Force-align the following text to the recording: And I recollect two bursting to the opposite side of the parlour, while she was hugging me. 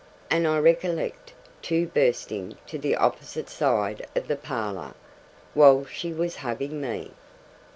And 0.31 0.47
I 0.47 0.57
recollect 0.57 1.31
two 1.61 1.85
bursting 1.85 2.57
to 2.65 2.79
the 2.79 2.95
opposite 2.95 3.49
side 3.51 4.07
of 4.15 4.27
the 4.27 4.35
parlour, 4.35 4.95
while 5.53 5.85
she 5.85 6.11
was 6.11 6.37
hugging 6.37 6.81
me. 6.81 7.11